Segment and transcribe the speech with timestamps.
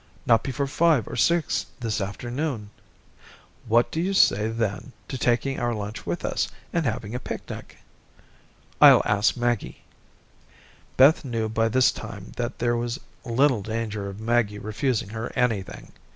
[0.25, 2.71] "Not before five or six this afternoon."
[3.67, 7.77] "What do you say then to taking our lunch with us, and having a picnic?"
[8.81, 9.83] "I'll ask Maggie."
[10.97, 15.91] Beth knew by this time that there was little danger of Maggie refusing her anything.